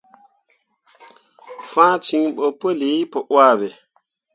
Fãa 1.69 1.95
ciŋ 2.05 2.23
ɓo 2.37 2.45
puli 2.59 2.89
pu 3.11 3.19
wahbe. 3.33 3.67